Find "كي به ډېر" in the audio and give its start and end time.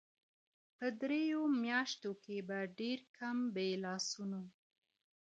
2.23-2.99